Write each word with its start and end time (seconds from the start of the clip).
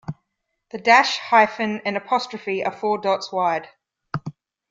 The 0.71 0.79
dash, 0.79 1.19
hyphen, 1.19 1.79
and 1.85 1.95
apostrophe 1.95 2.65
are 2.65 2.71
four 2.71 2.97
dots 2.97 3.31
wide. 3.31 3.69